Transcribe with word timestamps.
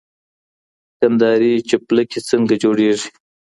کندهاري 0.99 1.53
چپلکي 1.69 2.19
څنګه 2.29 2.55
جوړېږي؟ 2.63 3.07